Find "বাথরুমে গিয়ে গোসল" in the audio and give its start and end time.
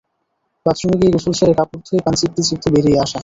0.65-1.33